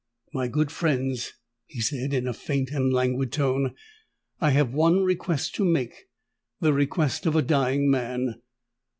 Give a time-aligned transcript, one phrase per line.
[0.33, 1.33] "My good friends,"
[1.67, 3.75] he said, in a faint and languid tone,
[4.39, 8.41] "I have one request to make—the request of a dying man!"